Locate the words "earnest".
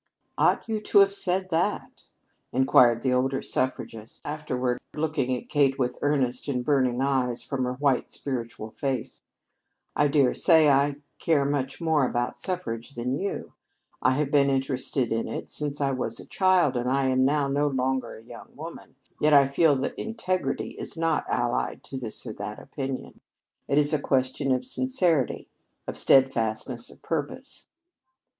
6.01-6.47